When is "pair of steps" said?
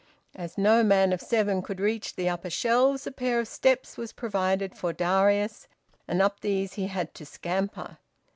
3.11-3.97